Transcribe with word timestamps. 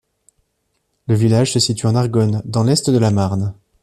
Le 1.07 1.13
village 1.13 1.53
se 1.53 1.59
situe 1.59 1.85
en 1.85 1.93
Argonne, 1.95 2.41
dans 2.45 2.63
l'est 2.63 2.89
de 2.89 2.97
la 2.97 3.11
Marne. 3.11 3.53